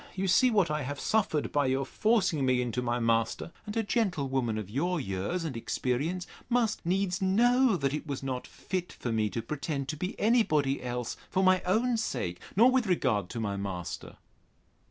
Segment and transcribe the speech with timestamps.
[0.15, 3.77] You see what I have suffered by your forcing me in to my master: and
[3.77, 8.91] a gentlewoman of your years and experience must needs know, that it was not fit
[8.93, 12.87] for me to pretend to be any body else for my own sake, nor with
[12.87, 14.17] regard to my master.